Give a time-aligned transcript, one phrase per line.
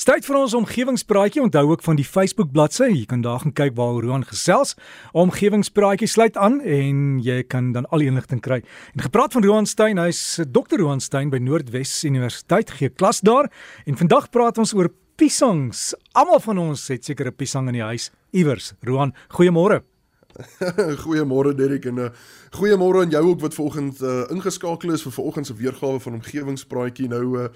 [0.00, 1.42] Tyd vir ons omgewingspraatjie.
[1.44, 2.86] Onthou ook van die Facebook bladsy.
[2.88, 4.72] Jy kan daar gaan kyk waar Roan gesels.
[5.12, 8.62] Omgewingspraatjie sluit aan en jy kan dan al die inligting kry.
[8.96, 10.80] En gepraat van Roan Stein, hy's Dr.
[10.80, 13.50] Roan Stein by Noordwes Universiteit gee klas daar.
[13.84, 14.88] En vandag praat ons oor
[15.20, 15.90] piesangs.
[16.16, 18.72] Almal van ons het seker 'n piesang in die huis iewers.
[18.80, 19.89] Roan, goeiemôre.
[21.04, 22.08] goeiemôre Derek en uh,
[22.56, 27.08] goeiemôre aan jou ook wat vanoggend uh, ingeskakel is vir vanoggend se weergawe van omgewingspraatjie.
[27.08, 27.48] Nou uh,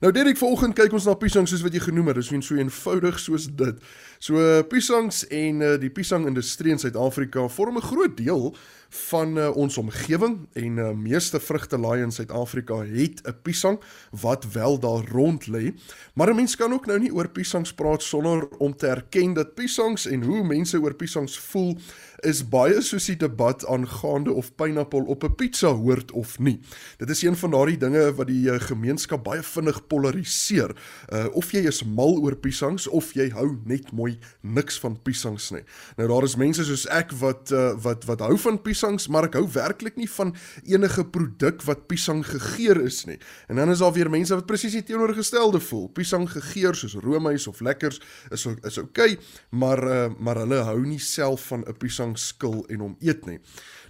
[0.00, 2.20] nou Derek, vanoggend kyk ons na piesangs soos wat jy genoem het.
[2.20, 3.82] Dit is so eenvoudig soos dit.
[4.22, 8.54] So uh, piesangs en uh, die piesangindustrie in Suid-Afrika vorm 'n groot deel
[8.92, 13.80] van uh, ons omgewing en uh, meeste vrugtelaaie in Suid-Afrika het 'n piesang
[14.20, 15.72] wat wel daar rond lê.
[16.14, 19.54] Maar 'n mens kan ook nou nie oor piesangs praat sonder om te erken dat
[19.54, 21.78] piesangs en hoe mense oor piesangs voel
[22.22, 26.60] is baie soos die debat aangaande of pineappel op 'n pizza hoort of nie.
[26.98, 30.76] Dit is een van daardie dinge wat die uh, gemeenskap baie vinnig polariseer.
[31.12, 35.50] Uh, of jy is mal oor piesangs of jy hou net mooi niks van piesangs
[35.50, 35.64] nie.
[35.96, 39.34] Nou daar is mense soos ek wat uh, wat wat hou van piesangs, maar ek
[39.34, 43.18] hou werklik nie van enige produk wat piesang gegeur is nie.
[43.48, 45.88] En dan is daar weer mense wat presies die teenoorgestelde voel.
[45.88, 49.18] Piesang gegeur soos roomys of lekkers is is oukei, okay,
[49.50, 53.38] maar uh, maar hulle hou nie self van 'n piesang skil en hom eet nie.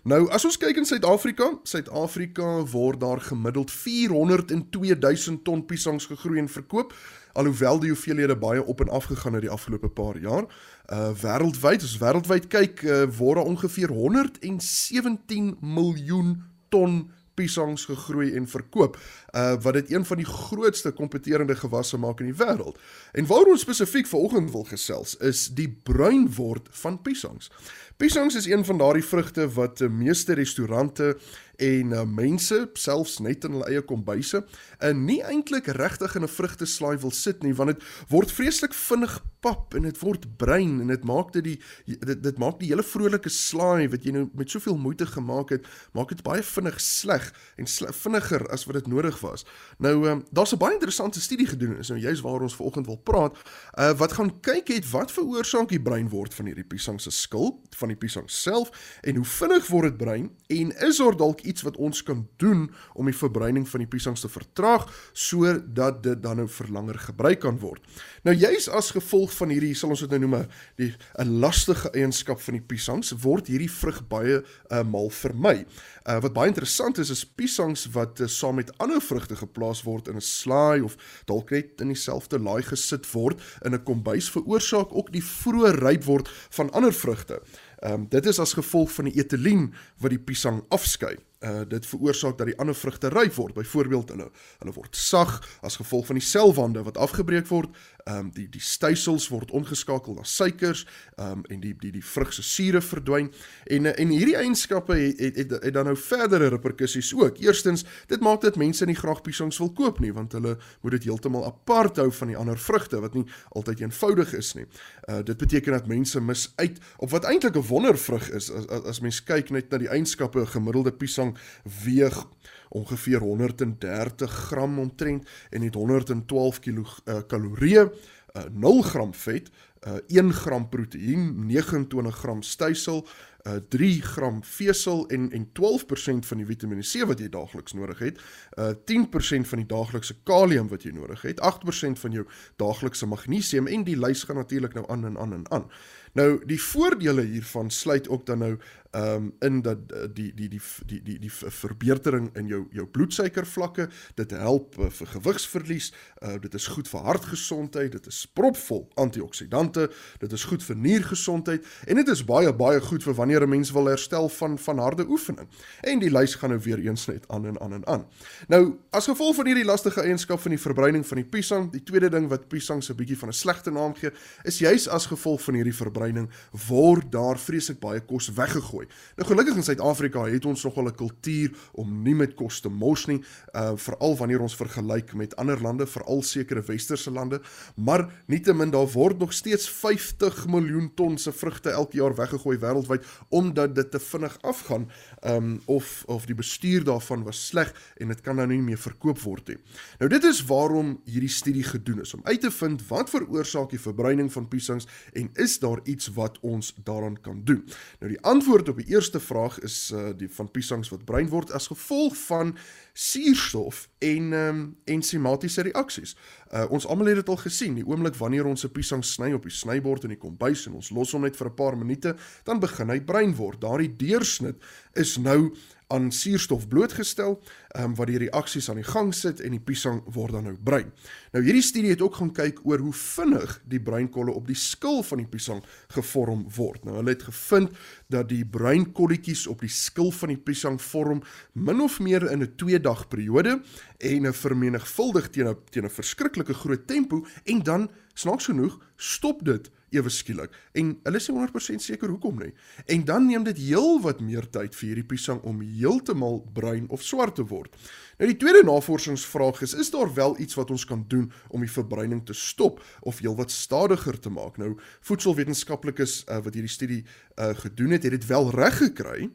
[0.02, 6.42] Nou, as ons kyk in Suid-Afrika, Suid-Afrika word daar gemiddeld 402 000 ton piesangs gegroei
[6.42, 6.94] en verkoop
[7.32, 10.44] alhoewel die hoeveelhede baie op en af gegaan het die afgelope paar jaar.
[10.92, 18.48] Uh wêreldwyd, as wêreldwyd kyk, uh, word daar ongeveer 117 miljoen ton piesangs gegroei en
[18.48, 18.98] verkoop,
[19.32, 22.78] uh wat dit een van die grootste kompeterende gewasse maak in die wêreld.
[23.12, 27.50] En waaroor ons spesifiek vanoggend wil gesels is die bruin word van piesangs.
[27.96, 31.16] Piesangs is een van daardie vrugte wat die meeste restaurante
[31.62, 36.34] en uh, mense selfs net in hulle eie kombuise uh, nie eintlik regtig in 'n
[36.36, 40.88] vrugteslaai wil sit nie want dit word vreeslik vinnig pap en dit word bruin en
[40.88, 44.50] dit maak dit die dit, dit maak die hele vrolike slaai wat jy nou met
[44.50, 48.86] soveel moeite gemaak het maak dit baie vinnig sleg en sle, vinniger as wat dit
[48.86, 49.46] nodig was.
[49.78, 52.98] Nou um, daar's 'n baie interessante studie gedoen is nou juist waar ons vanoggend wil
[52.98, 53.36] praat
[53.78, 57.60] uh, wat gaan kyk het wat veroorsaak die bruin word van hierdie piesang se skil
[57.76, 58.70] van die piesang self
[59.02, 62.70] en hoe vinnig word dit bruin en is daar dalk iets wat ons kan doen
[62.94, 67.40] om die verbruining van die piesangs te vertraag sodat dit dan nou vir langer gebruik
[67.42, 67.82] kan word.
[68.26, 72.40] Nou juis as gevolg van hierdie sal ons dit nou noem 'n 'n lastige eienskap
[72.40, 75.64] van die piesangs word hierdie vrug baie uh, mal vermy.
[76.06, 80.08] Uh, wat baie interessant is is piesangs wat uh, saam met ander vrugte geplaas word
[80.08, 80.96] in 'n slaai of
[81.26, 86.04] dalk net in dieselfde laai gesit word in 'n kombuis veroorsaak ook die vroeë ryp
[86.04, 87.42] word van ander vrugte.
[87.82, 91.86] Ehm um, dit is as gevolg van die etelien wat die piesang afskei uh, dit
[91.86, 93.54] veroorsaak dat die ander vrugte ryp word.
[93.54, 94.28] Byvoorbeeld hulle
[94.58, 97.74] hulle word sag as gevolg van die selwande wat afgebreek word.
[98.04, 100.86] Ehm um, die die stysels word omgeskakel na suikers
[101.16, 103.30] ehm um, en die die die vrug se sure verdwyn.
[103.70, 107.38] En en hierdie eienskappe het, het het het dan nou verdere reperkusies ook.
[107.38, 111.04] Eerstens, dit maak dit mense nie graag piesangs wil koop nie want hulle moet dit
[111.04, 114.66] heeltemal apart hou van die ander vrugte wat nie altyd eenvoudig is nie.
[115.08, 118.82] Uh dit beteken dat mense mis uit op wat eintlik 'n wondervrug is as as,
[118.82, 121.36] as mens kyk net na die eienskappe 'n gemiddelde piesang
[121.84, 122.26] weeg
[122.72, 129.50] ongeveer 130 gram omtrent en het 112 kilo uh, kalorieë, uh, 0 gram vet,
[129.86, 133.06] uh, 1 gram proteïen, 29 gram stysel,
[133.44, 137.98] uh, 3 gram vesel en en 12% van die Vitamiene C wat jy daagliks nodig
[137.98, 138.20] het,
[138.58, 142.26] uh, 10% van die daaglikse kalium wat jy nodig het, 8% van jou
[142.56, 145.68] daaglikse magnesium en die lys gaan natuurlik nou aan en aan en aan.
[146.12, 148.56] Nou die voordele hiervan sluit ook dan nou
[148.92, 152.86] ehm um, in dat eh, die die die die die die verbetering in jou jou
[152.86, 158.90] bloedsuikervlakke, dit help uh, vir gewigsverlies, uh, dit is goed vir hartgesondheid, dit is propvol
[159.00, 159.88] antioksidante,
[160.18, 163.70] dit is goed vir niergesondheid en dit is baie baie goed vir wanneer 'n mens
[163.70, 165.48] wil herstel van van harde oefening.
[165.80, 168.06] En die lys gaan nou weer eens net aan en aan en aan.
[168.48, 172.08] Nou, as gevolg van hierdie lastige eienskap van die verbruining van die piesang, die tweede
[172.08, 174.10] ding wat piesang se bietjie van 'n slegte naam gee,
[174.42, 176.30] is juis as gevolg van hierdie verbruining
[176.68, 178.86] word daar vreeslik baie kos weggegooi gooi.
[179.16, 183.06] Nou gelukkig in Suid-Afrika het ons nogal 'n kultuur om nie met kos te mors
[183.06, 183.22] nie,
[183.54, 187.40] uh veral wanneer ons vergelyk met ander lande, veral sekere westerse lande,
[187.76, 193.04] maar nietemin daar word nog steeds 50 miljoen ton se vrugte elke jaar weggegooi wêreldwyd
[193.32, 194.88] omdat dit te vinnig afgaan
[195.26, 199.20] um of of die bestuur daarvan was sleg en dit kan nou nie meer verkoop
[199.24, 199.58] word nie.
[200.00, 203.80] Nou dit is waarom hierdie studie gedoen is om uit te vind wat veroorsaak die
[203.80, 207.64] verbruining van piesangs en is daar iets wat ons daaraan kan doen.
[208.00, 211.52] Nou die antwoord op die eerste vraag is uh die van piesangs wat bruin word
[211.52, 212.56] as gevolg van
[212.92, 216.16] suurstof en ehm um, ensimatiese reaksies.
[216.52, 219.42] Uh ons almal het dit al gesien, die oomblik wanneer ons 'n piesang sny op
[219.42, 222.60] die snybord in die kombuis en ons los hom net vir 'n paar minute, dan
[222.60, 223.60] begin hy bruin word.
[223.62, 224.58] Daardie deursnit
[224.98, 225.52] is nou
[225.92, 230.00] aan suurstof blootgestel, ehm um, wat die reaksies aan die gang sit en die piesang
[230.14, 230.88] word dan nou bruin.
[231.32, 235.02] Nou hierdie studie het ook gaan kyk oor hoe vinnig die bruinkolle op die skil
[235.04, 235.60] van die piesang
[235.92, 236.84] gevorm word.
[236.84, 237.76] Nou hulle het gevind
[238.12, 241.22] dat die bruinkolletjies op die skil van die piesang vorm
[241.52, 243.60] min of meer in 'n 2 dag periode
[243.98, 249.44] en 'n vermenigvuldig teen 'n teen 'n verskriklike groot tempo en dan snaaks genoeg stop
[249.44, 252.52] dit ewe skielik en hulle is nie 100% seker hoekom nie.
[252.86, 257.04] En dan neem dit heel wat meer tyd vir hierdie piesang om heeltemal bruin of
[257.04, 257.76] swart te word.
[258.18, 261.70] Nou die tweede navorsingsvraag is: is daar wel iets wat ons kan doen om die
[261.70, 264.58] verbruining te stop of heelwat stadiger te maak?
[264.60, 269.30] Nou voedselwetenskaplikes uh, wat hierdie studie uh, gedoen het, het dit wel reg gekry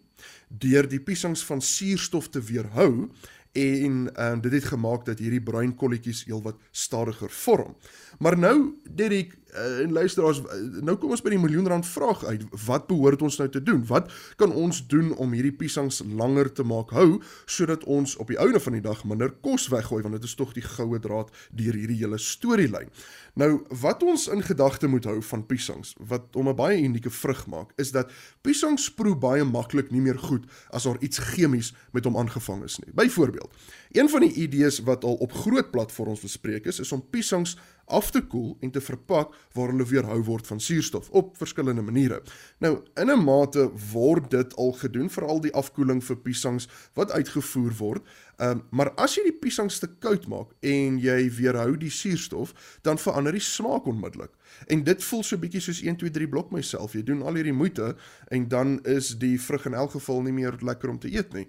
[0.47, 3.09] deur die piesangs van suurstof te weerhou
[3.57, 7.75] en um, dit het gemaak dat hierdie bruin kolletjies heelwat stadiger vorm.
[8.19, 8.57] Maar nou
[8.89, 12.43] Derek uh, en luisteraars, uh, nou kom ons by die miljoen rand vraag uit.
[12.65, 13.83] Wat behoort ons nou te doen?
[13.89, 18.39] Wat kan ons doen om hierdie piesangs langer te maak hou sodat ons op die
[18.41, 21.77] einde van die dag minder kos weggooi want dit is tog die goue draad deur
[21.77, 22.91] hierdie hele storielyn.
[23.37, 23.51] Nou
[23.81, 27.71] wat ons in gedagte moet hou van piesangs wat om 'n baie unieke vrug maak
[27.77, 28.11] is dat
[28.41, 32.79] piesangs proe baie maklik nie meer goed as daar iets chemies met hom aangevang is
[32.79, 32.93] nie.
[32.93, 33.51] Byvoorbeeld,
[33.91, 37.57] een van die idees wat al op groot platforms bespreek is, is om piesangs
[37.87, 42.21] af te koel en te verpak waar hulle weerhou word van suurstof op verskillende maniere.
[42.59, 47.73] Nou, in 'n mate word dit al gedoen veral die afkoeling vir piesangs wat uitgevoer
[47.77, 48.07] word.
[48.37, 52.53] Ehm um, maar as jy die piesangs te koud maak en jy weerhou die suurstof,
[52.81, 54.31] dan verander die smaak onmiddellik.
[54.67, 56.93] En dit voel so bietjie soos 1 2 3 blok myself.
[56.93, 57.95] Jy doen al hierdie moeite
[58.27, 61.47] en dan is die vrug in elk geval nie meer lekker om te eet nie.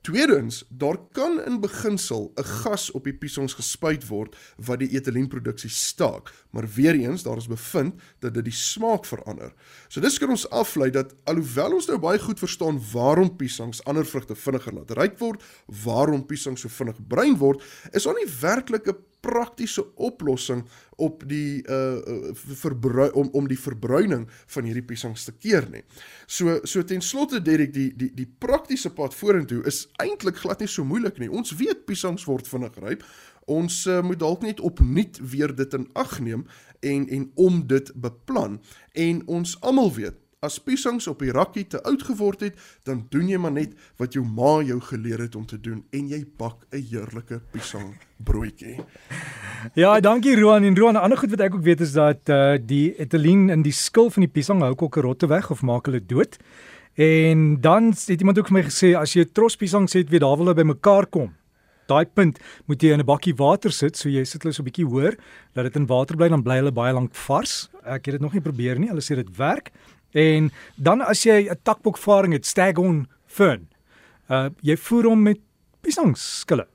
[0.00, 5.70] Tweedens, daar kan in beginsel 'n gas op die piesongs gespuit word wat die etilienproduksie
[5.70, 9.52] staak, maar weer eens daar is bevind dat dit die smaak verander.
[9.88, 14.06] So dis kan ons aflei dat alhoewel ons nou baie goed verstaan waarom piesongs ander
[14.06, 15.42] vrugte vinniger laat ryk word,
[15.84, 17.62] waarom piesongs so vinnig bruin word,
[17.92, 20.64] is daar nie werklik 'n praktiese oplossing
[21.00, 25.82] op die uh verbrui om om die verbruining van hierdie piesangs te keer nie.
[26.26, 30.68] So so ten slotte Derek die die die praktiese pad vorentoe is eintlik glad nie
[30.68, 31.30] so moeilik nie.
[31.30, 33.04] Ons weet piesangs word vinnig ryp.
[33.50, 36.46] Ons uh, moet dalk net opnuut weer dit in ag neem
[36.80, 38.60] en en om dit beplan
[38.92, 42.54] en ons almal weet As piesangs op die rakkie te oud geword het,
[42.88, 46.06] dan doen jy maar net wat jou ma jou geleer het om te doen en
[46.08, 48.78] jy bak 'n heerlike piesang broodjie.
[49.74, 50.94] Ja, dankie Roan en Roan.
[50.94, 54.08] 'n Ander goed wat ek ook weet is dat uh die etilien in die skil
[54.08, 56.38] van die piesang hou kokkerotte weg of maak hulle dood.
[56.94, 60.20] En dan het iemand ook vir my gesê as jy 'n tros piesangs het, weet
[60.20, 61.34] daar wil hulle bymekaar kom.
[61.86, 64.70] Daai punt moet jy in 'n bakkie water sit, so jy sit hulle so 'n
[64.70, 65.18] bietjie hoër,
[65.52, 67.68] dat dit in water bly dan bly hulle baie lank vars.
[67.84, 68.88] Ek het dit nog nie probeer nie.
[68.88, 69.70] Hulle sê dit werk.
[70.12, 73.68] En dan as jy 'n takbokvaring het, staghorn fern.
[74.28, 75.38] Uh jy voer hom met
[75.80, 76.66] piesangskille.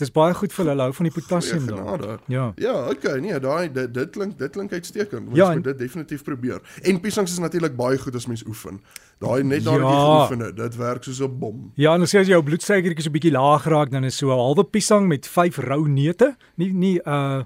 [0.00, 2.20] Dis baie goed vir hulle hou van die potassium daar.
[2.32, 2.52] Ja.
[2.56, 5.28] Ja, okay, nee, daai dit, dit klink dit klink uitstekend.
[5.28, 6.60] Ons ja, moet dit definitief probeer.
[6.82, 8.80] En piesangs is natuurlik baie goed as mens oefen.
[9.20, 9.90] Daai net daai ja.
[9.90, 11.72] geoefen het, dit werk soos 'n bom.
[11.74, 14.40] Ja, en as jy jou bloedsuikertjie so 'n bietjie laag raak, dan is so 'n
[14.40, 17.42] halwe piesang met 5 rou neute, nie nie uh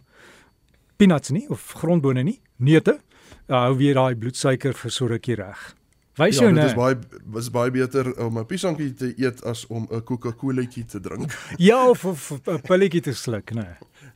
[0.96, 3.13] peanuts nie of grondbone nie, neute ja,
[3.48, 5.74] hou weer daai bloedsuiker vir so rukkie reg.
[6.14, 6.62] Wys jou ja, nou.
[6.62, 10.84] Dit is baie was baie beter om 'n piesangkie te eet as om 'n Coca-Colaetjie
[10.84, 11.34] te drink.
[11.58, 13.64] ja, of 'n pilletjie te sluk, nê.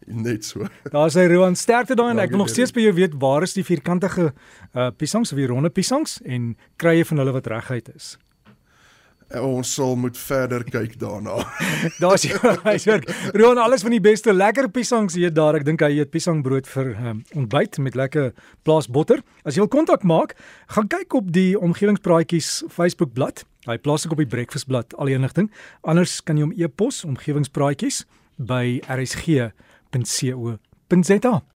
[0.07, 0.23] Nee.
[0.23, 0.67] Net so.
[0.95, 3.53] Daar's hy Roan sterkte daai en ek wil nog steeds by jou weet waar is
[3.53, 4.33] die vierkantige
[4.75, 8.17] uh piesangs of die ronde piesangs en kry jy van hulle wat reguit is.
[9.37, 11.45] Ons sal moet verder kyk daarna.
[12.03, 12.25] Daar's
[12.65, 13.05] hy's werk.
[13.37, 15.59] Roan alles van die beste lekker piesangs eet daar.
[15.59, 18.33] Ek dink hy eet piesangbrood vir um, ontbyt met lekker
[18.65, 19.21] plaasbotter.
[19.45, 20.33] As jy wil kontak maak,
[20.73, 23.45] gaan kyk op die omgewingspraatjies Facebook bladsy.
[23.69, 25.51] Hy plaas ek op die breakfast blad al die inligting.
[25.85, 28.07] Anders kan jy hom e-pos omgewingspraatjies
[28.41, 30.55] by rsg.co.za.